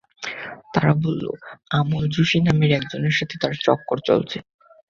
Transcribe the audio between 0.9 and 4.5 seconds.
বললো আমল যোশি নামের একজনের সাথে তার চক্কর চলছে।